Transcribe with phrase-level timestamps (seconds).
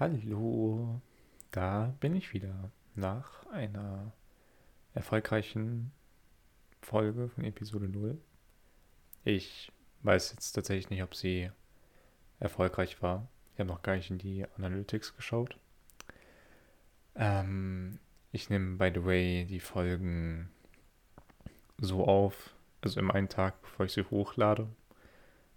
[0.00, 1.00] Hallo,
[1.52, 4.12] da bin ich wieder nach einer
[4.92, 5.92] erfolgreichen
[6.82, 8.20] Folge von Episode 0.
[9.22, 9.70] Ich
[10.02, 11.48] weiß jetzt tatsächlich nicht, ob sie
[12.40, 13.28] erfolgreich war.
[13.52, 15.60] Ich habe noch gar nicht in die Analytics geschaut.
[17.14, 18.00] Ähm,
[18.32, 20.50] ich nehme, by the way, die Folgen
[21.78, 24.66] so auf, also im einen Tag, bevor ich sie hochlade.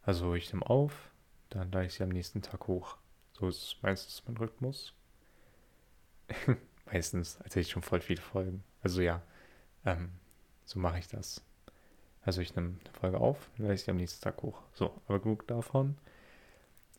[0.04, 1.10] Also ich nehme auf,
[1.50, 2.98] dann lade ich sie am nächsten Tag hoch.
[3.40, 4.94] So ist meistens mein Rhythmus.
[6.86, 8.64] meistens, als ich schon voll viele Folgen.
[8.82, 9.22] Also ja,
[9.86, 10.10] ähm,
[10.66, 11.44] so mache ich das.
[12.24, 14.62] Also ich nehme eine Folge auf, dann lade ich sie am nächsten Tag hoch.
[14.74, 15.98] So, aber genug davon.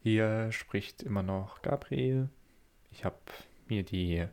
[0.02, 2.28] Hier spricht immer noch Gabriel.
[2.92, 3.18] Ich habe
[3.66, 4.26] mir die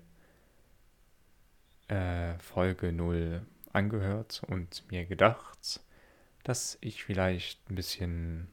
[1.87, 5.81] äh, Folge 0 angehört und mir gedacht,
[6.43, 8.47] dass ich vielleicht ein bisschen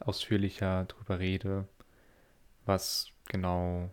[0.00, 1.68] ausführlicher darüber rede,
[2.68, 3.90] was genau,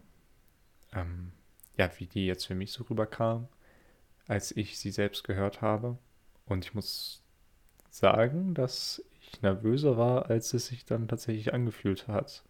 [0.94, 1.32] ähm,
[1.78, 3.48] ja, wie die jetzt für mich so rüberkam,
[4.28, 5.98] als ich sie selbst gehört habe.
[6.46, 7.22] Und ich muss
[7.90, 12.44] sagen, dass ich nervöser war, als es sich dann tatsächlich angefühlt hat.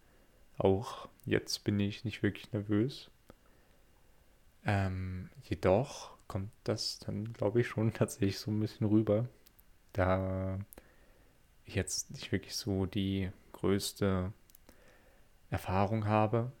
[0.58, 3.10] Auch jetzt bin ich nicht wirklich nervös.
[4.64, 9.28] Ähm, jedoch kommt das dann, glaube ich, schon tatsächlich so ein bisschen rüber,
[9.92, 10.58] da
[11.64, 14.32] ich jetzt nicht wirklich so die größte
[15.50, 16.52] Erfahrung habe,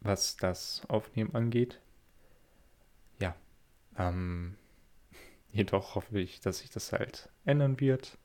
[0.00, 1.80] was das Aufnehmen angeht.
[3.20, 3.34] Ja,
[3.96, 4.56] ähm,
[5.52, 8.18] jedoch hoffe ich, dass sich das halt ändern wird,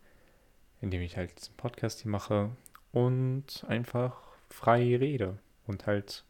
[0.82, 2.56] indem ich halt diesen Podcast hier mache
[2.92, 6.24] und einfach frei rede und halt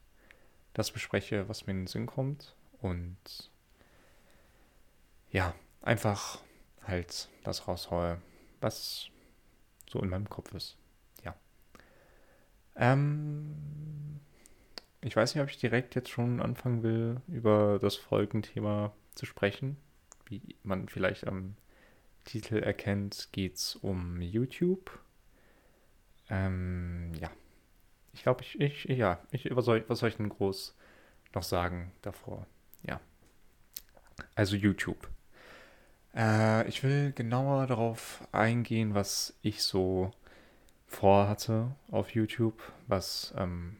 [0.74, 3.52] das bespreche, was mir in den Sinn kommt und
[5.32, 6.40] ja, einfach
[6.84, 8.22] halt das raushaue,
[8.62, 9.10] was
[9.90, 10.78] so in meinem Kopf ist.
[12.76, 14.20] Ähm,
[15.02, 19.78] ich weiß nicht, ob ich direkt jetzt schon anfangen will, über das Folgenthema zu sprechen.
[20.26, 21.56] Wie man vielleicht am
[22.24, 25.00] Titel erkennt, geht es um YouTube.
[26.30, 27.30] Ähm, ja.
[28.14, 30.76] Ich glaube, ich, ich, ja, ich, was soll, was soll ich denn groß
[31.34, 32.48] noch sagen davor?
[32.84, 33.00] Ja.
[34.34, 35.10] Also YouTube.
[36.16, 40.12] Äh, ich will genauer darauf eingehen, was ich so
[40.86, 43.78] vorhatte auf YouTube, was ähm,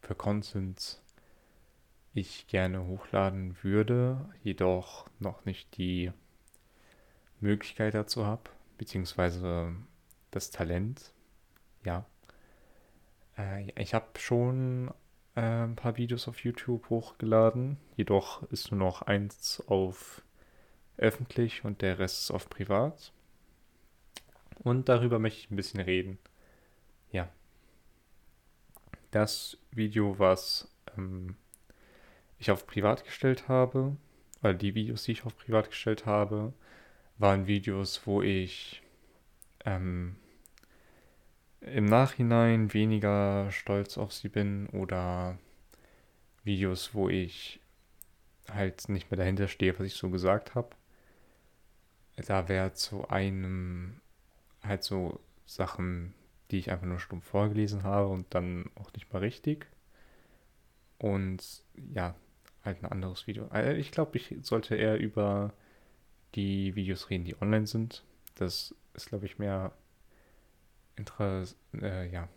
[0.00, 1.00] für Content
[2.14, 6.12] ich gerne hochladen würde, jedoch noch nicht die
[7.40, 9.74] Möglichkeit dazu habe, beziehungsweise
[10.30, 11.12] das Talent.
[11.84, 12.04] Ja.
[13.36, 14.88] Äh, ich habe schon
[15.34, 20.22] äh, ein paar Videos auf YouTube hochgeladen, jedoch ist nur noch eins auf
[20.96, 23.12] öffentlich und der Rest ist auf privat.
[24.58, 26.18] Und darüber möchte ich ein bisschen reden.
[27.10, 27.28] Ja.
[29.10, 31.36] Das Video, was ähm,
[32.38, 33.96] ich auf privat gestellt habe,
[34.42, 36.52] oder die Videos, die ich auf privat gestellt habe,
[37.18, 38.82] waren Videos, wo ich
[39.64, 40.16] ähm,
[41.60, 45.38] im Nachhinein weniger stolz auf sie bin oder
[46.44, 47.60] Videos, wo ich
[48.50, 50.70] halt nicht mehr dahinter stehe, was ich so gesagt habe.
[52.26, 54.00] Da wäre zu einem
[54.68, 56.14] halt so Sachen,
[56.50, 59.66] die ich einfach nur stumpf vorgelesen habe und dann auch nicht mal richtig.
[60.98, 61.62] Und
[61.92, 62.14] ja,
[62.64, 63.48] halt ein anderes Video.
[63.52, 65.52] Äh, ich glaube, ich sollte eher über
[66.34, 68.04] die Videos reden, die online sind.
[68.34, 69.72] Das ist, glaube ich, mehr
[70.96, 71.56] interessant.
[71.80, 72.28] Äh, ja.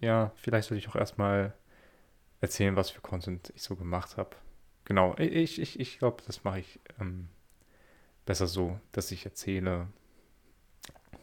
[0.00, 1.54] Ja, vielleicht sollte ich auch erstmal
[2.40, 4.30] erzählen, was für Content ich so gemacht habe.
[4.84, 7.28] Genau, ich, ich, ich glaube, das mache ich ähm,
[8.24, 9.88] besser so, dass ich erzähle,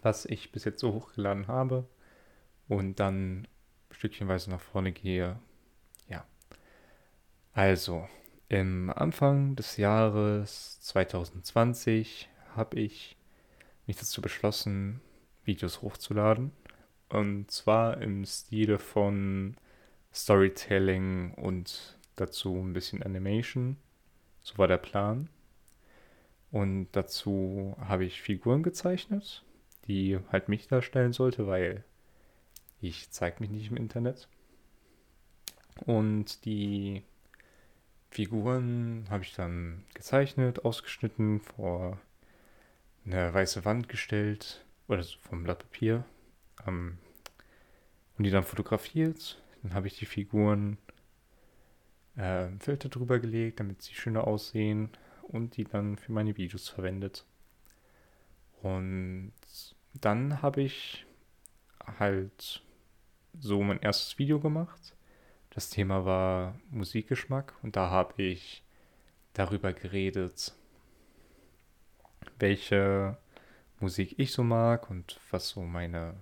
[0.04, 1.88] was ich bis jetzt so hochgeladen habe
[2.68, 3.48] und dann
[3.92, 5.40] stückchenweise nach vorne gehe.
[6.08, 6.26] Ja.
[7.54, 8.08] Also,
[8.50, 13.18] im Anfang des Jahres 2020 habe ich
[13.88, 15.02] mich dazu beschlossen,
[15.44, 16.52] Videos hochzuladen.
[17.10, 19.56] Und zwar im Stile von
[20.14, 23.78] Storytelling und dazu ein bisschen Animation.
[24.42, 25.30] So war der Plan.
[26.52, 29.44] Und dazu habe ich Figuren gezeichnet
[29.88, 31.84] die halt mich darstellen sollte, weil
[32.82, 34.28] ich zeige mich nicht im Internet.
[35.86, 37.04] Und die
[38.10, 42.00] Figuren habe ich dann gezeichnet, ausgeschnitten, vor
[43.06, 46.06] eine weiße Wand gestellt oder vom Blatt Papier
[46.68, 46.98] ähm,
[48.18, 49.42] und die dann fotografiert.
[49.64, 50.78] Dann habe ich die Figuren
[52.16, 54.90] äh, Filter drüber gelegt, damit sie schöner aussehen
[55.24, 57.26] und die dann für meine Videos verwendet.
[58.64, 59.34] Und
[59.94, 61.06] dann habe ich
[62.00, 62.64] halt
[63.40, 64.96] so mein erstes Video gemacht.
[65.50, 68.64] Das Thema war Musikgeschmack und da habe ich
[69.34, 70.54] darüber geredet,
[72.40, 73.18] welche
[73.82, 76.16] Musik ich so mag und was so meine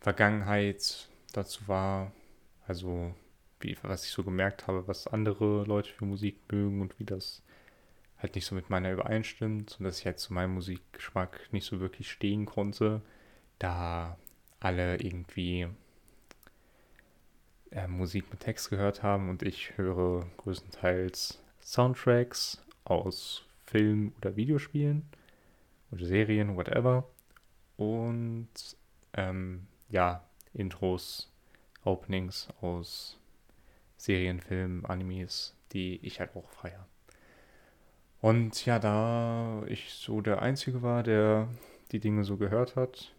[0.00, 2.12] Vergangenheit dazu war.
[2.66, 3.14] Also
[3.60, 7.42] wie, was ich so gemerkt habe, was andere Leute für Musik mögen und wie das
[8.20, 11.80] halt nicht so mit meiner übereinstimmt und dass ich halt zu meinem Musikgeschmack nicht so
[11.80, 13.02] wirklich stehen konnte,
[13.58, 14.16] da
[14.60, 15.68] alle irgendwie
[17.70, 25.08] äh, Musik mit Text gehört haben und ich höre größtenteils Soundtracks aus Film- oder Videospielen
[25.90, 27.08] oder Serien, whatever.
[27.76, 28.48] Und
[29.14, 31.32] ähm, ja, Intros,
[31.84, 33.18] Openings aus
[33.96, 36.86] Serien, Filmen, Animes, die ich halt auch feiere.
[38.20, 41.48] Und ja, da ich so der Einzige war, der
[41.92, 43.14] die Dinge so gehört hat,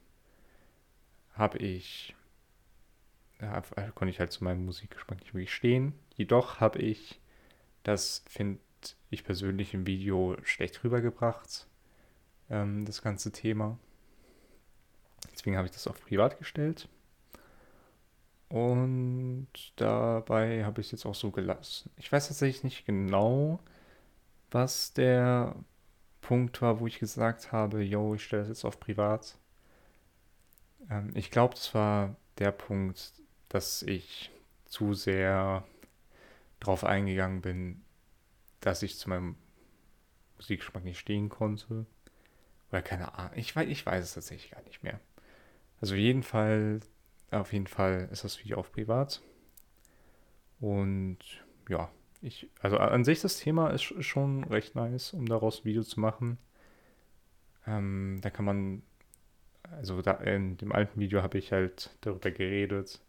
[1.34, 2.16] habe ich,
[3.42, 3.62] ja,
[3.96, 5.94] konnte ich halt zu meinem Musikgeschmack nicht wirklich stehen.
[6.16, 7.20] Jedoch habe ich,
[7.84, 8.60] das finde
[9.10, 11.68] ich persönlich im Video schlecht rübergebracht,
[12.50, 13.80] ähm, das ganze Thema.
[15.32, 16.88] Deswegen habe ich das auf privat gestellt.
[18.50, 21.90] Und dabei habe ich es jetzt auch so gelassen.
[21.98, 23.60] Ich weiß tatsächlich nicht genau,
[24.52, 25.56] was der
[26.22, 29.38] Punkt war, wo ich gesagt habe, yo, ich stelle das jetzt auf privat.
[30.90, 33.14] Ähm, ich glaube, das war der Punkt,
[33.50, 34.32] dass ich
[34.66, 35.64] zu sehr
[36.60, 37.82] drauf eingegangen bin,
[38.62, 39.36] dass ich zu meinem
[40.38, 41.86] Musikgeschmack nicht stehen konnte.
[42.70, 43.34] Oder keine Ahnung.
[43.36, 45.00] Ich weiß, ich weiß es tatsächlich gar nicht mehr.
[45.82, 46.80] Also jeden Fall,
[47.32, 49.22] auf jeden Fall ist das Video auf privat.
[50.60, 51.18] Und
[51.68, 55.84] ja, ich, also an sich das Thema ist schon recht nice, um daraus ein Video
[55.84, 56.38] zu machen.
[57.66, 58.84] Ähm, da kann man,
[59.64, 63.02] also da, in dem alten Video habe ich halt darüber geredet,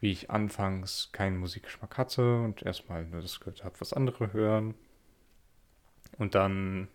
[0.00, 4.74] wie ich anfangs keinen Musikgeschmack hatte und erstmal nur das gehört habe, was andere hören.
[6.18, 6.88] Und dann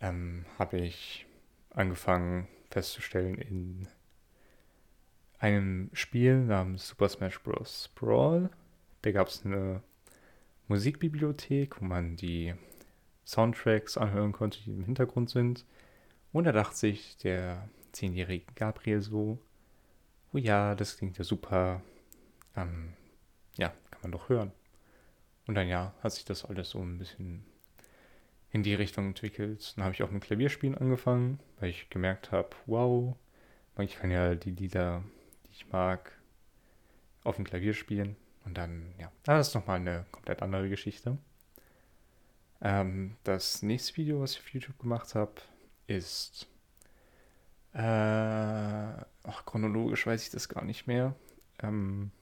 [0.00, 1.26] ähm, habe ich
[1.70, 3.88] angefangen festzustellen in
[5.38, 7.90] einem Spiel namens Super Smash Bros.
[7.94, 8.50] Brawl
[9.06, 9.84] da gab es eine
[10.66, 12.54] Musikbibliothek, wo man die
[13.24, 15.64] Soundtracks anhören konnte, die im Hintergrund sind.
[16.32, 19.38] Und da dachte sich der zehnjährige Gabriel so,
[20.32, 21.82] oh ja, das klingt ja super,
[22.56, 22.94] ähm,
[23.56, 24.50] ja, kann man doch hören.
[25.46, 27.44] Und dann ja, hat sich das alles so ein bisschen
[28.50, 29.74] in die Richtung entwickelt.
[29.76, 33.14] Dann habe ich auch mit Klavierspielen angefangen, weil ich gemerkt habe, wow,
[33.78, 35.04] ich kann ja die Lieder,
[35.44, 36.10] die ich mag,
[37.22, 38.16] auf dem Klavier spielen.
[38.46, 41.18] Und dann, ja, das ist nochmal eine komplett andere Geschichte.
[42.62, 45.32] Ähm, das nächste Video, was ich auf YouTube gemacht habe,
[45.88, 46.46] ist.
[47.74, 51.14] Äh, ach, chronologisch weiß ich das gar nicht mehr.
[51.60, 52.12] Ähm,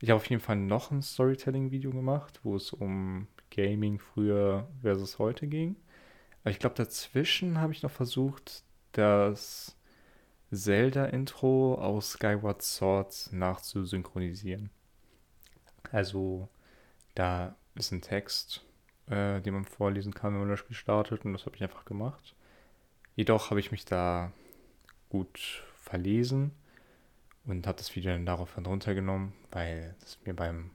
[0.00, 5.18] ich habe auf jeden Fall noch ein Storytelling-Video gemacht, wo es um Gaming früher versus
[5.18, 5.76] heute ging.
[6.42, 9.76] Aber ich glaube, dazwischen habe ich noch versucht, das
[10.52, 14.70] Zelda-Intro aus Skyward Sword nachzusynchronisieren.
[15.92, 16.48] Also
[17.14, 18.64] da ist ein Text,
[19.08, 21.84] äh, den man vorlesen kann, wenn man das Spiel startet und das habe ich einfach
[21.84, 22.34] gemacht.
[23.14, 24.32] Jedoch habe ich mich da
[25.10, 26.52] gut verlesen
[27.44, 30.70] und habe das Video dann daraufhin runtergenommen, weil es mir beim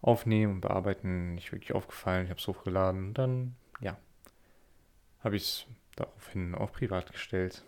[0.00, 2.24] Aufnehmen und Bearbeiten nicht wirklich aufgefallen.
[2.24, 3.98] Ich habe es hochgeladen und dann, ja,
[5.24, 7.64] habe ich es daraufhin auch privat gestellt.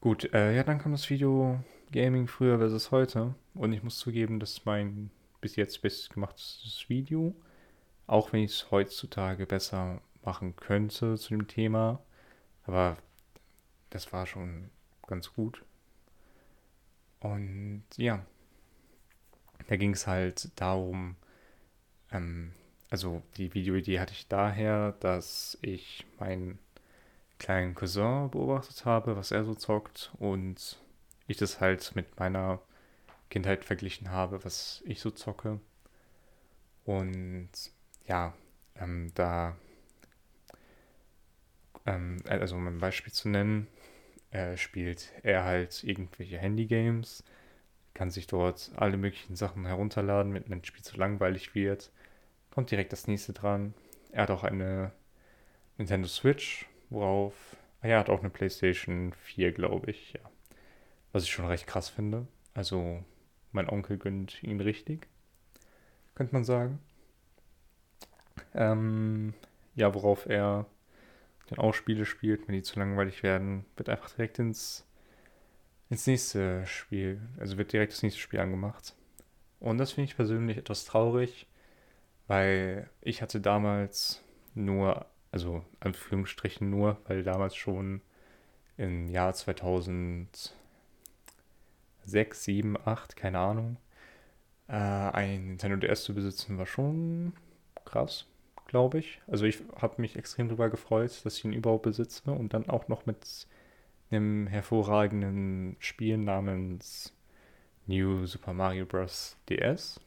[0.00, 1.60] Gut, äh, ja, dann kam das Video
[1.96, 3.34] Gaming früher versus heute.
[3.54, 5.10] Und ich muss zugeben, das ist mein
[5.40, 7.34] bis jetzt bestgemachtes Video.
[8.06, 12.02] Auch wenn ich es heutzutage besser machen könnte zu dem Thema.
[12.64, 12.98] Aber
[13.88, 14.68] das war schon
[15.06, 15.64] ganz gut.
[17.20, 18.26] Und ja,
[19.66, 21.16] da ging es halt darum,
[22.12, 22.52] ähm,
[22.90, 26.58] also die Videoidee hatte ich daher, dass ich meinen
[27.38, 30.78] kleinen Cousin beobachtet habe, was er so zockt und
[31.26, 32.60] ich das halt mit meiner
[33.30, 35.60] Kindheit verglichen habe, was ich so zocke.
[36.84, 37.50] Und
[38.06, 38.34] ja,
[38.76, 39.56] ähm, da,
[41.86, 43.66] ähm, also um ein Beispiel zu nennen,
[44.30, 47.24] äh, spielt er halt irgendwelche Handygames,
[47.94, 51.90] kann sich dort alle möglichen Sachen herunterladen, wenn ein Spiel zu langweilig wird,
[52.50, 53.74] kommt direkt das nächste dran.
[54.12, 54.92] Er hat auch eine
[55.78, 57.34] Nintendo Switch, worauf,
[57.82, 60.20] ah er hat auch eine PlayStation 4, glaube ich, ja.
[61.16, 62.26] Was ich schon recht krass finde.
[62.52, 63.02] Also,
[63.50, 65.08] mein Onkel gönnt ihn richtig,
[66.14, 66.78] könnte man sagen.
[68.52, 69.32] Ähm,
[69.74, 70.66] ja, worauf er
[71.48, 74.86] dann auch Spiele spielt, wenn die zu langweilig werden, wird einfach direkt ins
[75.88, 78.94] ins nächste Spiel, also wird direkt das nächste Spiel angemacht.
[79.58, 81.46] Und das finde ich persönlich etwas traurig,
[82.26, 84.22] weil ich hatte damals
[84.54, 88.02] nur, also Anführungsstrichen nur, weil damals schon
[88.76, 89.32] im Jahr
[92.06, 93.76] 2006, 7, 8, keine Ahnung,
[94.68, 97.32] äh, ein Nintendo DS zu besitzen war schon
[97.84, 98.26] krass,
[98.66, 99.20] glaube ich.
[99.26, 102.88] Also ich habe mich extrem darüber gefreut, dass ich ihn überhaupt besitze und dann auch
[102.88, 103.46] noch mit
[104.10, 107.12] einem hervorragenden Spiel namens
[107.86, 109.36] New Super Mario Bros.
[109.48, 110.00] DS.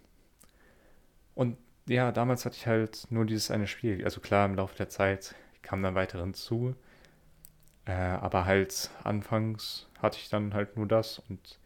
[1.36, 4.04] Und ja, damals hatte ich halt nur dieses eine Spiel.
[4.04, 6.76] Also klar, im Laufe der Zeit kam dann weiter hinzu.
[7.86, 11.60] Äh, aber halt anfangs hatte ich dann halt nur das und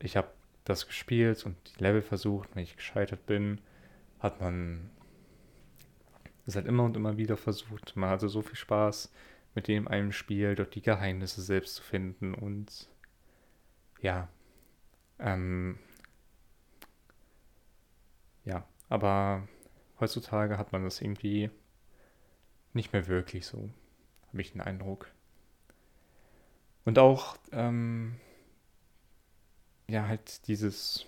[0.00, 0.28] ich habe
[0.64, 2.54] das gespielt und die Level versucht.
[2.54, 3.60] Wenn ich gescheitert bin,
[4.18, 4.90] hat man
[6.46, 7.96] es halt immer und immer wieder versucht.
[7.96, 9.12] Man hatte so viel Spaß
[9.54, 12.88] mit dem einem Spiel, dort die Geheimnisse selbst zu finden und
[14.00, 14.28] ja,
[15.18, 15.78] ähm,
[18.44, 19.46] ja, aber
[19.98, 21.50] heutzutage hat man das irgendwie
[22.72, 23.68] nicht mehr wirklich so,
[24.28, 25.08] habe ich den Eindruck.
[26.84, 28.16] Und auch, ähm,
[29.90, 31.06] ja, halt dieses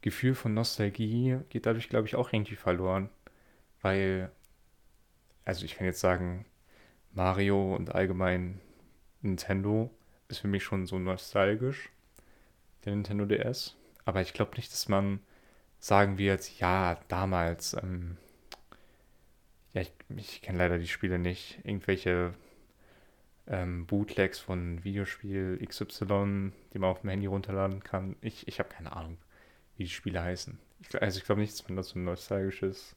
[0.00, 3.10] Gefühl von Nostalgie geht dadurch, glaube ich, auch irgendwie verloren.
[3.82, 4.30] Weil,
[5.44, 6.46] also ich kann jetzt sagen,
[7.12, 8.60] Mario und allgemein
[9.22, 9.90] Nintendo
[10.28, 11.90] ist für mich schon so nostalgisch,
[12.84, 13.76] der Nintendo DS.
[14.04, 15.20] Aber ich glaube nicht, dass man
[15.80, 18.16] sagen wird, ja, damals, ähm,
[19.72, 22.34] ja, ich, ich kenne leider die Spiele nicht, irgendwelche
[23.46, 28.16] ähm, Bootlegs von Videospiel XY, die man auf dem Handy runterladen kann.
[28.20, 29.18] Ich, ich habe keine Ahnung,
[29.76, 30.58] wie die Spiele heißen.
[30.80, 32.96] Ich, also ich glaube nicht, dass man da so ein nostalgisches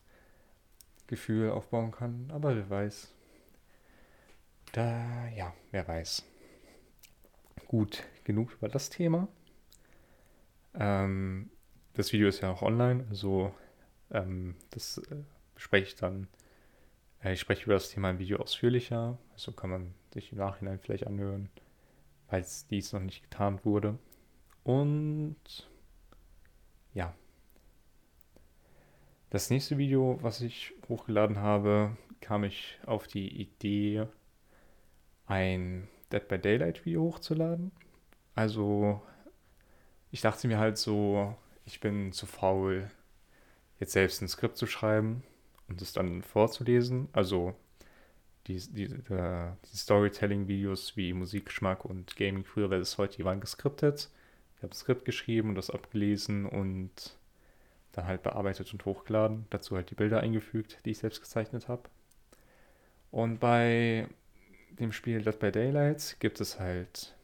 [1.08, 3.14] Gefühl aufbauen kann, aber wer weiß.
[4.74, 6.26] Da, ja, wer weiß.
[7.68, 9.28] Gut, genug über das Thema.
[10.74, 11.50] Ähm,
[11.94, 13.54] das Video ist ja auch online, also
[14.12, 15.24] ähm, das äh,
[15.56, 16.28] bespreche ich dann.
[17.24, 21.08] Ich spreche über das Thema im Video ausführlicher, also kann man sich im Nachhinein vielleicht
[21.08, 21.50] anhören,
[22.28, 23.98] falls dies noch nicht getan wurde.
[24.64, 25.68] Und
[26.94, 27.16] ja.
[29.32, 34.08] Das nächste Video, was ich hochgeladen habe, kam ich auf die Idee,
[35.26, 37.72] ein Dead by Daylight Video hochzuladen.
[38.36, 39.02] Also
[40.12, 42.90] ich dachte mir halt so, ich bin zu faul,
[43.80, 45.24] jetzt selbst ein Skript zu schreiben
[45.68, 47.10] und es dann vorzulesen.
[47.12, 47.56] Also
[48.48, 54.10] die, die, äh, die Storytelling-Videos wie Musikgeschmack und Gaming früher es heute, die waren geskriptet.
[54.56, 57.18] Ich habe ein Skript geschrieben und das abgelesen und
[57.92, 59.46] dann halt bearbeitet und hochgeladen.
[59.50, 61.84] Dazu halt die Bilder eingefügt, die ich selbst gezeichnet habe.
[63.12, 64.08] Und bei
[64.80, 67.16] dem Spiel Dead by Daylight gibt es halt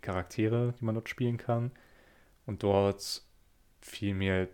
[0.00, 1.70] Charaktere, die man dort spielen kann.
[2.46, 3.22] Und dort
[3.80, 4.48] fiel mir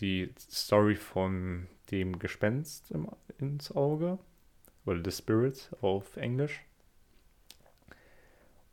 [0.00, 4.18] die Story von dem Gespenst im, ins Auge.
[4.86, 6.62] Oder The Spirit auf Englisch.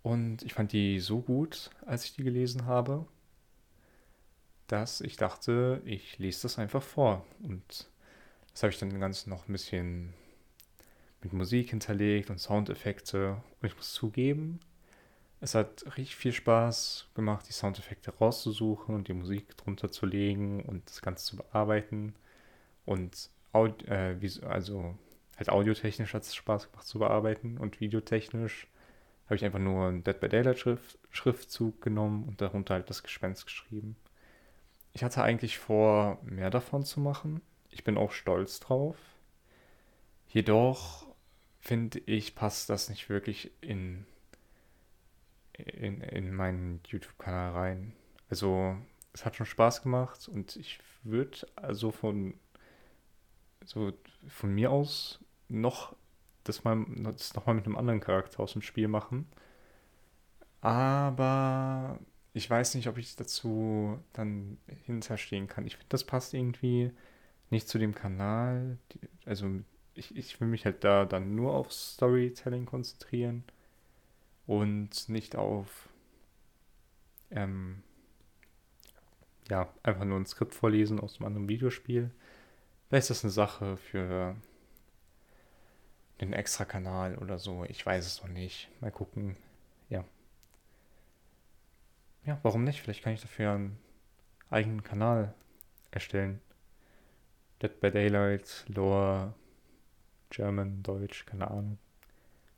[0.03, 3.05] Und ich fand die so gut, als ich die gelesen habe,
[4.67, 7.25] dass ich dachte, ich lese das einfach vor.
[7.43, 7.89] Und
[8.51, 10.13] das habe ich dann ganz noch ein bisschen
[11.21, 13.41] mit Musik hinterlegt und Soundeffekte.
[13.61, 14.59] Und ich muss zugeben,
[15.39, 20.63] es hat richtig viel Spaß gemacht, die Soundeffekte rauszusuchen und die Musik drunter zu legen
[20.63, 22.15] und das Ganze zu bearbeiten.
[22.85, 24.97] Und Aud äh, also
[25.37, 28.67] halt audiotechnisch hat es Spaß gemacht zu bearbeiten und videotechnisch
[29.25, 33.01] habe ich einfach nur einen Dead by Daylight Schrift, Schriftzug genommen und darunter halt das
[33.01, 33.95] Gespenst geschrieben.
[34.93, 37.41] Ich hatte eigentlich vor, mehr davon zu machen.
[37.69, 38.97] Ich bin auch stolz drauf.
[40.27, 41.07] Jedoch
[41.61, 44.05] finde ich, passt das nicht wirklich in,
[45.53, 47.93] in, in meinen YouTube-Kanal rein.
[48.29, 48.75] Also,
[49.13, 52.33] es hat schon Spaß gemacht und ich würde also von,
[53.65, 53.93] so
[54.27, 55.95] von mir aus noch
[56.43, 59.27] das mal das nochmal mit einem anderen Charakter aus dem Spiel machen.
[60.61, 61.99] Aber
[62.33, 65.65] ich weiß nicht, ob ich dazu dann hinterstehen kann.
[65.65, 66.91] Ich finde, das passt irgendwie
[67.49, 68.77] nicht zu dem Kanal.
[69.25, 69.49] Also
[69.93, 73.43] ich, ich will mich halt da dann nur auf Storytelling konzentrieren
[74.47, 75.89] und nicht auf
[77.31, 77.83] ähm,
[79.49, 82.11] ja, einfach nur ein Skript vorlesen aus einem anderen Videospiel.
[82.91, 84.35] Vielleicht ist das eine Sache für
[86.19, 87.63] den Extra-Kanal oder so.
[87.63, 88.69] Ich weiß es noch nicht.
[88.81, 89.37] Mal gucken.
[89.87, 90.03] Ja.
[92.25, 92.81] Ja, warum nicht?
[92.81, 93.79] Vielleicht kann ich dafür einen
[94.49, 95.33] eigenen Kanal
[95.91, 96.41] erstellen.
[97.61, 99.35] Dead by Daylight, Lore,
[100.29, 101.77] German, Deutsch, keine Ahnung.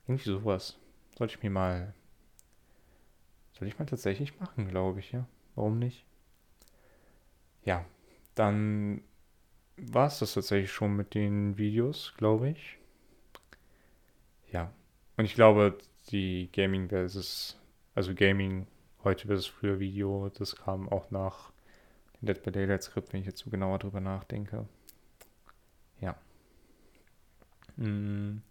[0.07, 0.79] Irgendwie sowas.
[1.15, 1.93] Sollte ich mir mal,
[3.59, 5.27] Würde ich mal tatsächlich machen, glaube ich, ja.
[5.53, 6.07] Warum nicht?
[7.65, 7.85] Ja,
[8.33, 9.03] dann
[9.77, 12.77] war es das tatsächlich schon mit den Videos, glaube ich.
[14.51, 14.71] Ja.
[15.17, 15.77] Und ich glaube,
[16.09, 17.59] die Gaming versus,
[17.95, 18.67] also Gaming
[19.03, 21.51] heute versus früher Video, das kam auch nach
[22.21, 24.67] dem Dead by Daylight Skript, wenn ich jetzt so genauer drüber nachdenke.
[25.99, 26.15] Ja.
[27.77, 28.41] Hm.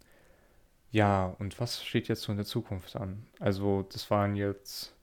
[0.91, 3.25] Ja, und was steht jetzt so in der Zukunft an?
[3.39, 4.95] Also, das waren jetzt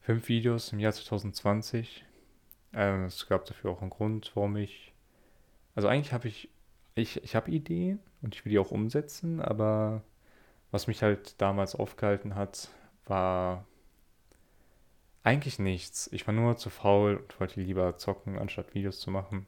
[0.00, 2.04] fünf Videos im Jahr 2020.
[2.72, 4.92] Ähm, es gab dafür auch einen Grund, warum ich.
[5.78, 6.48] Also eigentlich habe ich,
[6.96, 10.02] ich, ich habe Ideen und ich will die auch umsetzen, aber
[10.72, 12.68] was mich halt damals aufgehalten hat,
[13.04, 13.64] war
[15.22, 16.10] eigentlich nichts.
[16.12, 19.46] Ich war nur zu faul und wollte lieber zocken, anstatt Videos zu machen.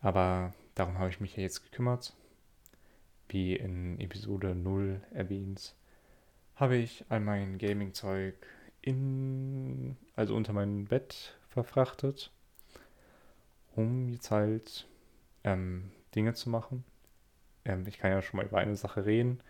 [0.00, 2.14] Aber darum habe ich mich ja jetzt gekümmert.
[3.28, 5.74] Wie in Episode 0 erwähnt,
[6.56, 8.34] habe ich all mein Gaming-Zeug
[8.80, 12.30] in, also unter mein Bett verfrachtet,
[13.76, 14.86] um jetzt halt
[15.44, 16.84] ähm, Dinge zu machen.
[17.64, 19.40] Ähm, ich kann ja schon mal über eine Sache reden.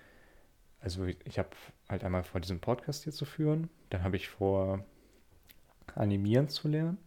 [0.80, 1.50] Also ich habe
[1.88, 3.70] halt einmal vor, diesen Podcast hier zu führen.
[3.90, 4.84] Dann habe ich vor,
[5.94, 6.98] animieren zu lernen,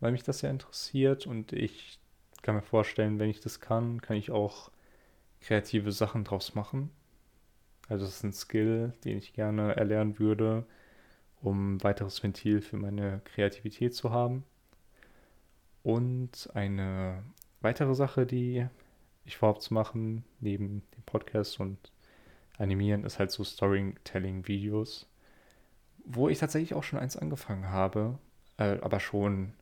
[0.00, 1.26] weil mich das ja interessiert.
[1.26, 1.98] Und ich
[2.42, 4.70] kann mir vorstellen, wenn ich das kann, kann ich auch
[5.40, 6.90] kreative Sachen draus machen.
[7.88, 10.66] Also das ist ein Skill, den ich gerne erlernen würde,
[11.40, 14.44] um weiteres Ventil für meine Kreativität zu haben.
[15.84, 17.22] Und eine
[17.66, 18.66] weitere Sache, die
[19.24, 21.78] ich vorhabe zu machen, neben dem Podcast und
[22.58, 25.08] Animieren, ist halt so Storytelling-Videos,
[26.04, 28.18] wo ich tatsächlich auch schon eins angefangen habe,
[28.56, 29.52] äh, aber schon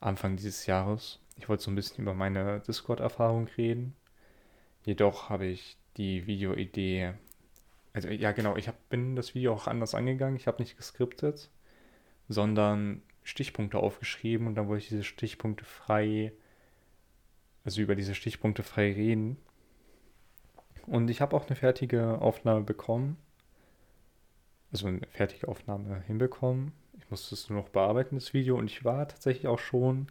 [0.00, 1.18] Anfang dieses Jahres.
[1.36, 3.96] Ich wollte so ein bisschen über meine Discord-Erfahrung reden.
[4.84, 7.14] Jedoch habe ich die Videoidee
[7.92, 10.36] also ja genau, ich hab, bin das Video auch anders angegangen.
[10.36, 11.50] Ich habe nicht geskriptet,
[12.28, 16.32] sondern Stichpunkte aufgeschrieben und dann wollte ich diese Stichpunkte frei,
[17.64, 19.36] also über diese Stichpunkte frei reden.
[20.86, 23.16] Und ich habe auch eine fertige Aufnahme bekommen.
[24.72, 26.72] Also eine fertige Aufnahme hinbekommen.
[26.98, 28.56] Ich musste es nur noch bearbeiten, das Video.
[28.56, 30.06] Und ich war tatsächlich auch schon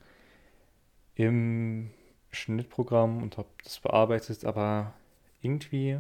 [1.16, 1.92] im
[2.32, 4.94] Schnittprogramm und habe das bearbeitet, aber
[5.42, 6.00] irgendwie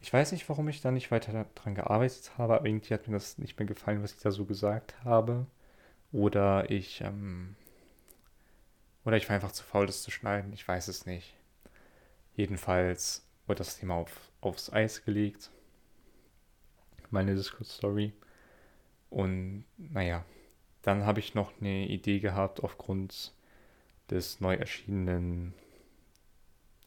[0.00, 3.14] ich weiß nicht, warum ich da nicht weiter daran gearbeitet habe, aber irgendwie hat mir
[3.14, 5.46] das nicht mehr gefallen, was ich da so gesagt habe.
[6.12, 7.54] Oder ich, ähm,
[9.10, 10.52] oder ich war einfach zu faul, das zu schneiden.
[10.52, 11.34] Ich weiß es nicht.
[12.36, 15.50] Jedenfalls wurde das Thema auf, aufs Eis gelegt.
[17.10, 18.12] Meine Discord-Story.
[19.08, 20.24] Und naja,
[20.82, 23.34] dann habe ich noch eine Idee gehabt aufgrund
[24.10, 25.54] des neu erschienenen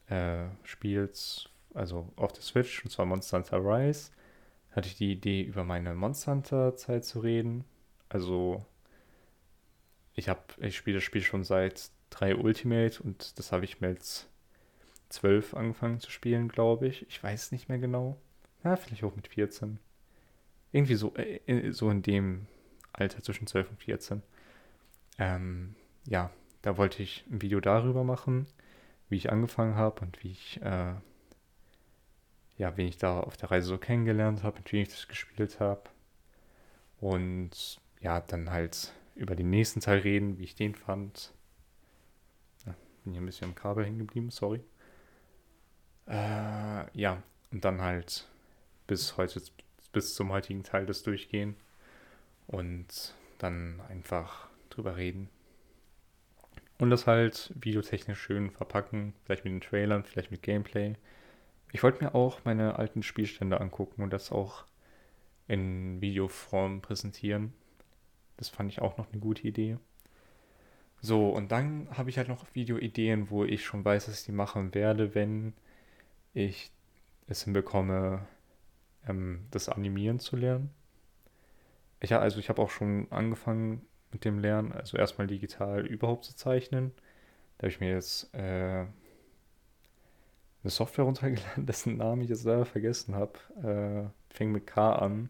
[0.06, 4.12] äh, Spiels also auf der Switch, und zwar Monster Hunter Rise,
[4.70, 7.66] hatte ich die Idee, über meine Monster Hunter-Zeit zu reden.
[8.08, 8.64] Also,
[10.14, 14.26] ich habe, ich spiele das Spiel schon seit 3 Ultimate und das habe ich mit
[15.08, 17.06] 12 angefangen zu spielen, glaube ich.
[17.08, 18.16] Ich weiß nicht mehr genau.
[18.62, 19.78] Ja, vielleicht auch mit 14.
[20.72, 22.46] Irgendwie so, äh, so in dem
[22.92, 24.22] Alter zwischen 12 und 14.
[25.18, 25.74] Ähm,
[26.06, 26.30] ja,
[26.62, 28.46] da wollte ich ein Video darüber machen,
[29.08, 30.94] wie ich angefangen habe und wie ich äh,
[32.56, 35.60] ja, wen ich da auf der Reise so kennengelernt habe, mit wem ich das gespielt
[35.60, 35.82] habe.
[37.00, 41.32] Und ja, dann halt über den nächsten Teil reden, wie ich den fand.
[43.04, 44.60] Bin hier ein bisschen am Kabel hängen geblieben, sorry.
[46.06, 48.28] Äh, ja, und dann halt
[48.86, 49.40] bis heute,
[49.92, 51.56] bis zum heutigen Teil das durchgehen
[52.46, 55.28] und dann einfach drüber reden.
[56.78, 60.94] Und das halt videotechnisch schön verpacken, vielleicht mit den Trailern, vielleicht mit Gameplay.
[61.72, 64.64] Ich wollte mir auch meine alten Spielstände angucken und das auch
[65.46, 67.52] in Videoform präsentieren.
[68.36, 69.78] Das fand ich auch noch eine gute Idee.
[71.04, 74.32] So, und dann habe ich halt noch Videoideen, wo ich schon weiß, dass ich die
[74.32, 75.52] machen werde, wenn
[76.32, 76.72] ich
[77.26, 78.26] es hinbekomme,
[79.06, 80.70] ähm, das Animieren zu lernen.
[82.00, 86.34] Ich, also ich habe auch schon angefangen mit dem Lernen, also erstmal digital überhaupt zu
[86.36, 86.92] zeichnen.
[87.58, 88.90] Da habe ich mir jetzt äh, eine
[90.64, 94.10] Software runtergeladen, dessen Namen ich jetzt selber vergessen habe.
[94.30, 95.28] Äh, fängt mit K an.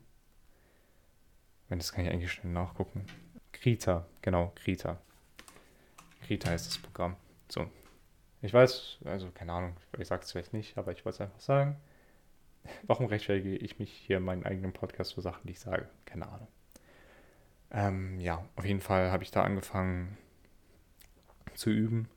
[1.69, 3.07] Wenn das kann ich eigentlich schnell nachgucken.
[3.51, 5.01] Krita, genau, Krita.
[6.25, 7.17] Krita heißt das Programm.
[7.49, 7.67] So.
[8.43, 11.41] Ich weiß, also keine Ahnung, ich sage es vielleicht nicht, aber ich wollte es einfach
[11.41, 11.77] sagen.
[12.83, 15.89] Warum rechtfertige ich mich hier in meinen eigenen Podcast für Sachen, die ich sage?
[16.05, 16.49] Keine Ahnung.
[17.71, 20.17] Ähm, ja, auf jeden Fall habe ich da angefangen
[21.55, 22.09] zu üben.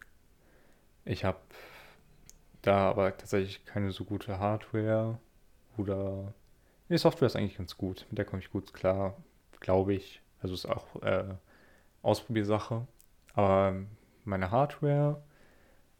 [1.06, 1.40] Ich habe
[2.62, 5.20] da aber tatsächlich keine so gute Hardware
[5.78, 6.34] oder.
[6.90, 8.06] Die Software ist eigentlich ganz gut.
[8.10, 9.18] Mit der komme ich gut klar.
[9.60, 10.22] glaube ich.
[10.42, 11.36] Also ist auch äh,
[12.02, 12.88] Ausprobiersache.
[13.38, 13.76] Aber
[14.26, 15.22] meine Hardware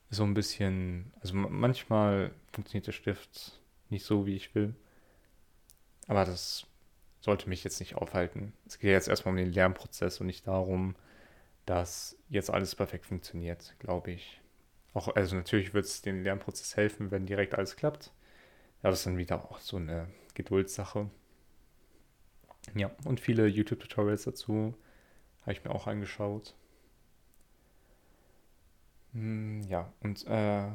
[0.10, 4.74] ist so ein bisschen, also manchmal funktioniert der Stift nicht so, wie ich will.
[6.08, 6.66] Aber das
[7.20, 8.54] sollte mich jetzt nicht aufhalten.
[8.66, 10.96] Es geht jetzt erstmal um den Lernprozess und nicht darum,
[11.68, 14.42] dass jetzt alles perfekt funktioniert, glaube ich.
[14.96, 18.12] Auch, also natürlich wird es den Lernprozess helfen, wenn direkt alles klappt.
[18.82, 21.08] Ja, das ist dann wieder auch so eine Geduldssache.
[22.74, 24.74] Ja, und viele YouTube-Tutorials dazu
[25.42, 26.56] habe ich mir auch angeschaut.
[29.18, 30.68] Hm, ja, und äh,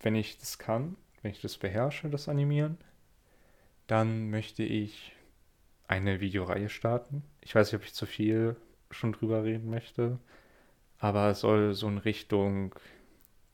[0.00, 2.76] wenn ich das kann, wenn ich das beherrsche, das Animieren,
[3.86, 5.12] dann möchte ich
[5.88, 7.22] eine Videoreihe starten.
[7.40, 8.56] Ich weiß nicht, ob ich zu viel
[8.90, 10.18] schon drüber reden möchte,
[10.98, 12.74] aber es soll so in Richtung,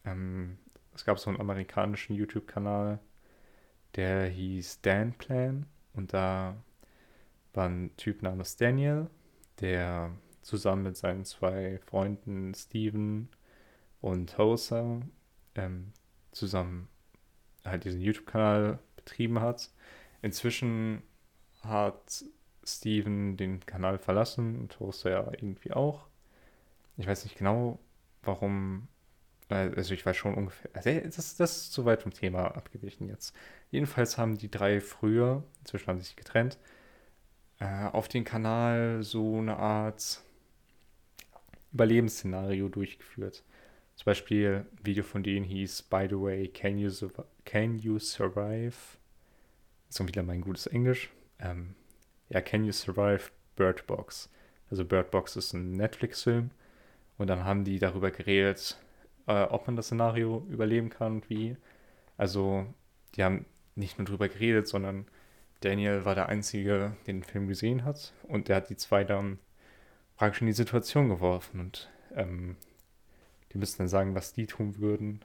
[0.05, 0.59] ähm,
[0.94, 2.99] es gab so einen amerikanischen YouTube-Kanal,
[3.94, 6.57] der hieß Dan Plan und da
[7.53, 9.09] war ein Typ namens Daniel,
[9.61, 10.11] der
[10.42, 13.29] zusammen mit seinen zwei Freunden Steven
[14.04, 15.00] und Hosa
[15.54, 15.94] ähm,
[16.30, 16.88] zusammen
[17.64, 19.70] halt diesen YouTube-Kanal betrieben hat.
[20.20, 21.02] Inzwischen
[21.62, 22.22] hat
[22.66, 26.06] Steven den Kanal verlassen und Hosa ja irgendwie auch.
[26.98, 27.78] Ich weiß nicht genau,
[28.22, 28.88] warum.
[29.48, 30.70] Also ich weiß schon ungefähr.
[30.74, 33.34] Also das, das ist zu weit vom Thema abgewichen jetzt.
[33.70, 36.58] Jedenfalls haben die drei früher, inzwischen haben sie sich getrennt,
[37.58, 40.20] äh, auf den Kanal so eine Art
[41.72, 43.42] Überlebensszenario durchgeführt.
[43.96, 46.90] Zum Beispiel ein Video von denen hieß By the way, can you,
[47.44, 48.74] can you survive?
[49.88, 51.11] Das ist wieder mein gutes Englisch.
[51.38, 51.74] Ähm,
[52.28, 54.30] ja, Can You Survive Bird Box?
[54.70, 56.50] Also Bird Box ist ein Netflix-Film
[57.18, 58.78] und dann haben die darüber geredet,
[59.26, 61.57] äh, ob man das Szenario überleben kann und wie.
[62.16, 62.66] Also
[63.14, 65.07] die haben nicht nur darüber geredet, sondern
[65.61, 69.38] Daniel war der Einzige, der den Film gesehen hat und der hat die zwei dann
[70.16, 72.57] praktisch in die Situation geworfen und ähm,
[73.54, 75.24] die müssten dann sagen, was die tun würden.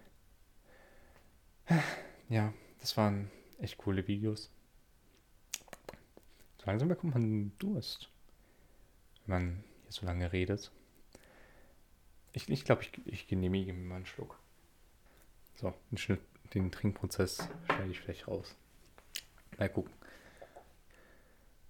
[2.30, 4.52] Ja, das waren echt coole Videos.
[6.60, 8.10] So langsam bekommt man Durst,
[9.26, 10.72] wenn man hier so lange redet.
[12.34, 14.38] Ich glaube, ich, glaub, ich, ich genehmige mir mal einen Schluck.
[15.56, 16.22] So, den, Schnitt,
[16.54, 18.56] den Trinkprozess schneide ich vielleicht raus.
[19.58, 19.92] Mal gucken.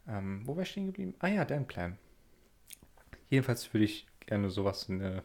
[0.07, 1.15] Ähm, wo war ich stehen geblieben?
[1.19, 1.97] Ah ja, dein Plan.
[3.29, 5.23] Jedenfalls würde ich gerne sowas in eine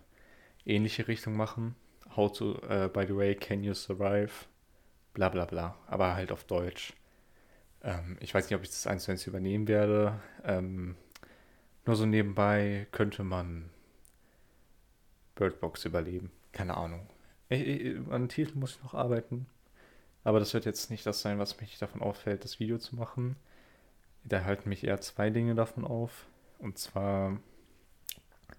[0.67, 1.75] ähnliche Richtung machen.
[2.17, 4.33] How to, uh, by the way, can you survive?
[5.13, 5.77] Bla bla bla.
[5.87, 6.93] Aber halt auf Deutsch.
[7.83, 10.21] Ähm, ich weiß nicht, ob ich das eins zu eins übernehmen werde.
[10.45, 10.97] Ähm,
[11.87, 13.71] nur so nebenbei könnte man
[15.35, 16.31] Birdbox überleben.
[16.53, 17.07] Keine Ahnung.
[17.49, 19.47] Ich, ich, an Titel muss ich noch arbeiten.
[20.23, 23.37] Aber das wird jetzt nicht das sein, was mich davon auffällt, das Video zu machen.
[24.25, 26.27] Da halten mich eher zwei Dinge davon auf.
[26.59, 27.39] Und zwar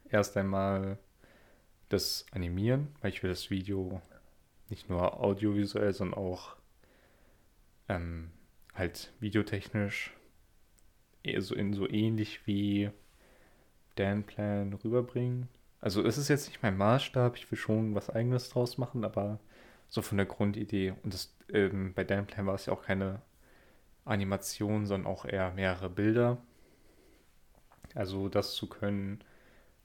[0.09, 0.99] erst einmal
[1.95, 4.01] das Animieren, weil ich will das Video
[4.69, 6.55] nicht nur audiovisuell, sondern auch
[7.89, 8.31] ähm,
[8.73, 10.13] halt videotechnisch
[11.39, 12.91] so in so ähnlich wie
[13.95, 15.47] Dan Plan rüberbringen.
[15.81, 19.39] Also es ist jetzt nicht mein Maßstab, ich will schon was eigenes draus machen, aber
[19.87, 20.93] so von der Grundidee.
[21.03, 23.21] Und das, ähm, bei Dan Plan war es ja auch keine
[24.03, 26.37] Animation, sondern auch eher mehrere Bilder.
[27.93, 29.23] Also das zu können,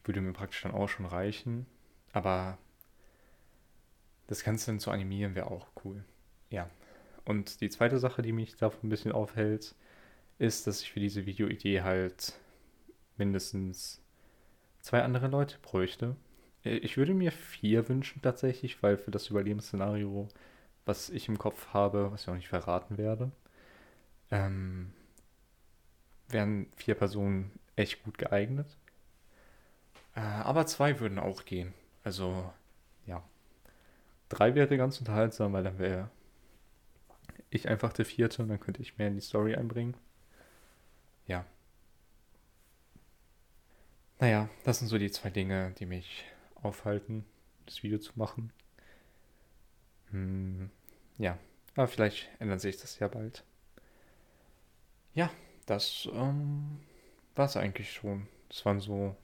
[0.04, 1.66] würde mir praktisch dann auch schon reichen.
[2.12, 2.58] Aber
[4.26, 6.04] das Ganze zu animieren wäre auch cool.
[6.50, 6.68] Ja.
[7.24, 9.74] Und die zweite Sache, die mich davon ein bisschen aufhält,
[10.38, 12.34] ist, dass ich für diese Videoidee halt
[13.16, 14.00] mindestens
[14.80, 16.16] zwei andere Leute bräuchte.
[16.64, 20.28] Äh, ich würde mir vier wünschen tatsächlich, weil für das Überlebensszenario,
[20.84, 23.30] was ich im Kopf habe, was ich auch nicht verraten werde,
[24.30, 24.92] ähm,
[26.28, 28.76] wären vier Personen echt gut geeignet.
[30.14, 31.74] Äh, aber zwei würden auch gehen.
[32.02, 32.52] Also,
[33.06, 33.22] ja.
[34.28, 36.10] Drei wäre ganz unterhaltsam, weil dann wäre
[37.50, 39.96] ich einfach der vierte und dann könnte ich mehr in die Story einbringen.
[41.26, 41.44] Ja.
[44.20, 46.24] Naja, das sind so die zwei Dinge, die mich
[46.62, 47.24] aufhalten,
[47.66, 48.52] das Video zu machen.
[50.10, 50.70] Hm,
[51.18, 51.38] ja,
[51.74, 53.44] aber vielleicht ändert sich das ja bald.
[55.14, 55.30] Ja,
[55.66, 56.80] das ähm,
[57.34, 58.26] war es eigentlich schon.
[58.48, 59.16] Das waren so.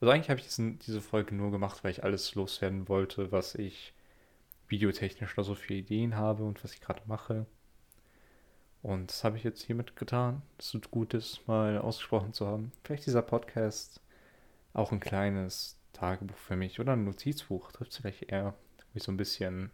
[0.00, 3.54] Also eigentlich habe ich diesen, diese Folge nur gemacht, weil ich alles loswerden wollte, was
[3.54, 3.94] ich
[4.68, 7.46] videotechnisch da so viele Ideen habe und was ich gerade mache.
[8.82, 10.42] Und das habe ich jetzt hiermit getan.
[10.56, 12.70] Es tut gut, das mal ausgesprochen zu haben.
[12.84, 14.00] Vielleicht dieser Podcast
[14.72, 19.02] auch ein kleines Tagebuch für mich oder ein Notizbuch trifft es vielleicht eher, wo ich
[19.02, 19.72] so ein bisschen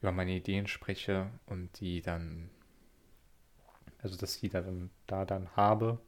[0.00, 2.48] über meine Ideen spreche und die dann,
[4.02, 5.98] also dass ich die dann da dann habe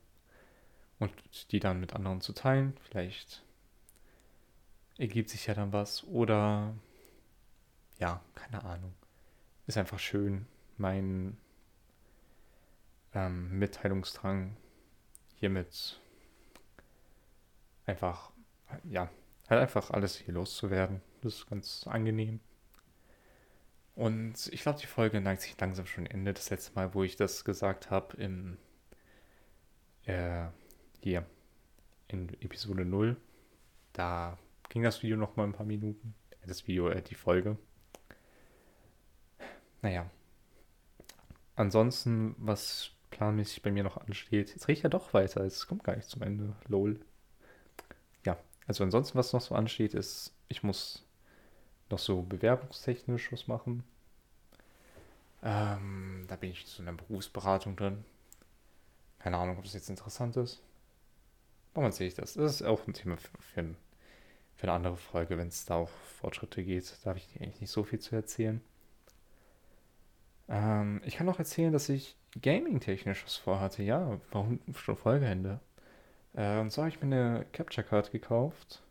[1.03, 2.77] und die dann mit anderen zu teilen.
[2.85, 3.43] Vielleicht
[4.99, 6.75] ergibt sich ja dann was oder
[7.99, 8.95] ja, keine Ahnung.
[9.67, 11.37] Ist einfach schön, mein
[13.15, 14.57] ähm, Mitteilungsdrang
[15.35, 16.01] hiermit
[17.87, 18.31] einfach,
[18.85, 19.11] ja,
[19.51, 21.03] halt einfach alles hier loszuwerden.
[21.21, 22.38] Das ist ganz angenehm.
[23.97, 26.33] Und ich glaube, die Folge neigt sich langsam schon Ende.
[26.33, 28.57] Das letzte Mal, wo ich das gesagt habe, im
[30.07, 30.47] äh,
[31.03, 31.27] hier
[32.09, 33.17] in Episode 0,
[33.93, 34.38] da
[34.69, 36.15] ging das Video noch mal ein paar Minuten.
[36.47, 37.57] Das Video, äh, die Folge.
[39.81, 40.11] Naja.
[41.57, 45.85] Ansonsten, was planmäßig bei mir noch ansteht, jetzt rede ich ja doch weiter, es kommt
[45.85, 46.55] gar nicht zum Ende.
[46.69, 46.99] Lol.
[48.25, 51.05] Ja, also ansonsten, was noch so ansteht, ist, ich muss
[51.91, 53.85] noch so bewerbungstechnisch was machen.
[55.43, 58.05] Ähm, da bin ich so in einer Berufsberatung drin.
[59.19, 60.62] Keine Ahnung, ob das jetzt interessant ist.
[61.75, 62.35] Warum sehe ich das?
[62.35, 63.75] Das ist auch ein Thema für, für,
[64.55, 66.99] für eine andere Folge, wenn es da auch Fortschritte geht.
[67.03, 68.61] Da habe ich eigentlich nicht so viel zu erzählen.
[70.49, 73.83] Ähm, ich kann auch erzählen, dass ich gaming-technisch was vorhatte.
[73.83, 75.61] Ja, warum schon Folgeende?
[76.35, 78.83] Äh, und zwar habe ich mir eine Capture Card gekauft.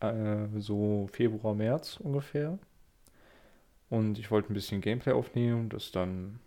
[0.00, 2.58] Äh, so Februar, März ungefähr.
[3.88, 6.40] Und ich wollte ein bisschen Gameplay aufnehmen, das dann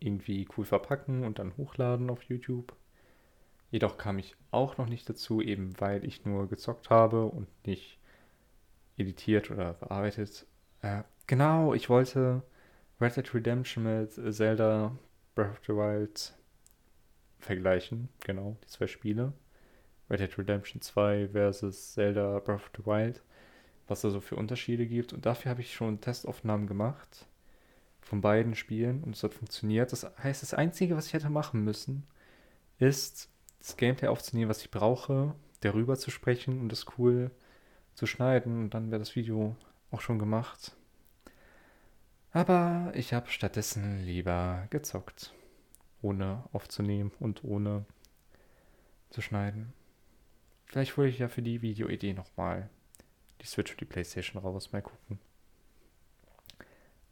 [0.00, 2.74] irgendwie cool verpacken und dann hochladen auf YouTube.
[3.74, 7.98] Jedoch kam ich auch noch nicht dazu, eben weil ich nur gezockt habe und nicht
[8.96, 10.46] editiert oder bearbeitet.
[10.80, 12.44] Äh, genau, ich wollte
[13.00, 14.96] Red Dead Redemption mit Zelda
[15.34, 16.34] Breath of the Wild
[17.40, 18.10] vergleichen.
[18.20, 19.32] Genau, die zwei Spiele.
[20.08, 23.24] Red Dead Redemption 2 versus Zelda Breath of the Wild.
[23.88, 25.12] Was da so für Unterschiede gibt.
[25.12, 27.26] Und dafür habe ich schon Testaufnahmen gemacht.
[28.02, 29.02] Von beiden Spielen.
[29.02, 29.90] Und es hat funktioniert.
[29.90, 32.06] Das heißt, das Einzige, was ich hätte machen müssen,
[32.78, 33.33] ist
[33.64, 37.30] das Gameplay aufzunehmen, was ich brauche, darüber zu sprechen und das cool
[37.94, 38.64] zu schneiden.
[38.64, 39.56] Und dann wäre das Video
[39.90, 40.76] auch schon gemacht.
[42.32, 45.32] Aber ich habe stattdessen lieber gezockt.
[46.02, 47.86] Ohne aufzunehmen und ohne
[49.08, 49.72] zu schneiden.
[50.66, 52.68] Vielleicht hole ich ja für die Videoidee nochmal
[53.40, 54.72] die Switch und die Playstation raus.
[54.72, 55.18] Mal gucken.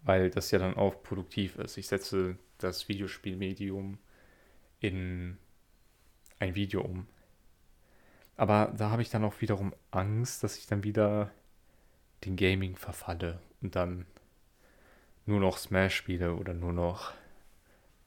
[0.03, 1.79] Weil das ja dann auch produktiv ist.
[1.79, 3.97] Ich setze das Videospielmedium
[4.81, 5.39] in
[6.43, 7.07] ein Video um.
[8.37, 11.31] Aber da habe ich dann auch wiederum Angst, dass ich dann wieder
[12.25, 14.07] den Gaming verfalle und dann
[15.25, 17.13] nur noch Smash spiele oder nur noch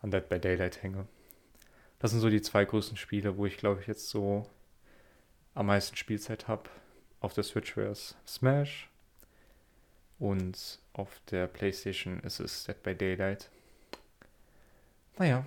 [0.01, 1.07] an Dead by Daylight hänge.
[1.99, 4.49] Das sind so die zwei größten Spiele, wo ich glaube ich jetzt so
[5.53, 6.69] am meisten Spielzeit habe.
[7.21, 8.89] Auf der Switch wäre es Smash
[10.19, 13.49] und auf der PlayStation ist es Dead by Daylight.
[15.17, 15.45] Naja,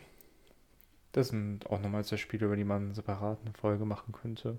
[1.19, 4.59] das sind auch nochmal zwei Spiele, über die man separat eine Folge machen könnte.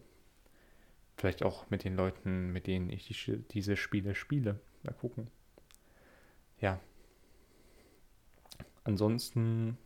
[1.16, 4.60] Vielleicht auch mit den Leuten, mit denen ich die, diese Spiele spiele.
[4.84, 5.28] Mal gucken.
[6.60, 6.80] Ja.
[8.84, 9.78] Ansonsten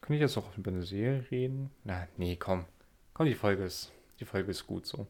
[0.00, 1.70] könnte ich jetzt auch über eine Serie reden.
[1.84, 2.64] Na, nee, komm.
[3.14, 5.06] Komm, die Folge ist, die Folge ist gut so.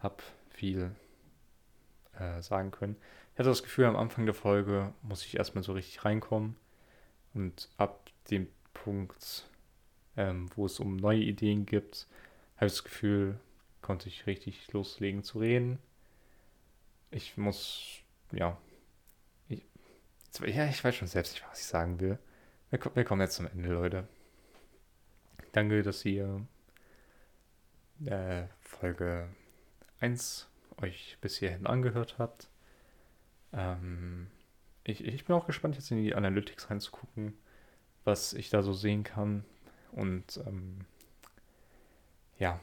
[0.00, 0.90] Hab viel
[2.18, 2.96] äh, sagen können.
[3.34, 6.56] Ich hatte das Gefühl, am Anfang der Folge muss ich erstmal so richtig reinkommen.
[7.34, 8.48] Und ab dem
[8.84, 9.48] Punkt,
[10.16, 12.06] ähm, wo es um neue Ideen gibt,
[12.56, 13.38] habe ich das Gefühl,
[13.82, 15.78] konnte ich richtig loslegen zu reden.
[17.10, 18.00] Ich muss,
[18.32, 18.56] ja,
[19.48, 19.62] ich,
[20.46, 22.18] ja, ich weiß schon selbst nicht, was ich sagen will.
[22.70, 24.08] Wir, wir kommen jetzt zum Ende, Leute.
[25.52, 26.46] Danke, dass ihr
[28.06, 29.28] äh, Folge
[29.98, 30.48] 1
[30.80, 32.48] euch bis hierhin angehört habt.
[33.52, 34.28] Ähm,
[34.84, 37.34] ich, ich bin auch gespannt, jetzt in die Analytics reinzugucken
[38.04, 39.44] was ich da so sehen kann.
[39.92, 40.84] Und ähm,
[42.38, 42.60] ja,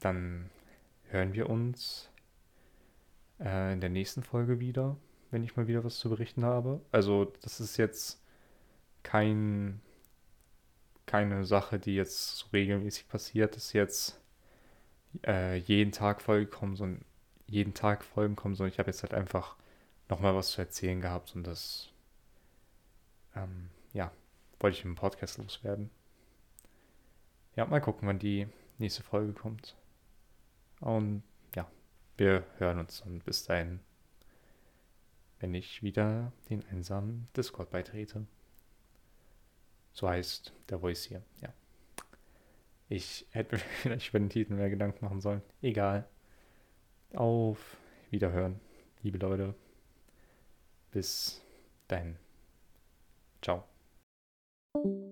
[0.00, 0.50] dann
[1.10, 2.08] hören wir uns
[3.40, 4.96] äh, in der nächsten Folge wieder,
[5.30, 6.80] wenn ich mal wieder was zu berichten habe.
[6.92, 8.22] Also das ist jetzt
[9.02, 9.80] kein,
[11.06, 14.20] keine Sache, die jetzt so regelmäßig passiert, dass jetzt
[15.26, 17.04] äh, jeden Tag Folgen kommen, sondern
[17.46, 19.56] jeden Tag Folgen kommen, sondern ich habe jetzt halt einfach
[20.08, 21.88] nochmal was zu erzählen gehabt und das
[23.34, 24.12] ähm, ja,
[24.60, 25.90] wollte ich im Podcast loswerden.
[27.56, 28.46] Ja, mal gucken, wann die
[28.78, 29.76] nächste Folge kommt.
[30.80, 31.22] Und
[31.54, 31.70] ja,
[32.16, 33.80] wir hören uns dann bis dahin,
[35.40, 38.26] wenn ich wieder den einsamen Discord beitrete.
[39.92, 41.52] So heißt der Voice hier, ja.
[42.88, 45.42] Ich hätte mir vielleicht über den Titel mehr Gedanken machen sollen.
[45.62, 46.08] Egal.
[47.14, 47.76] Auf
[48.10, 48.60] Wiederhören,
[49.02, 49.54] liebe Leute.
[50.90, 51.42] Bis
[51.88, 52.16] dahin.
[53.42, 53.77] Ciao.
[54.82, 55.07] Thank you.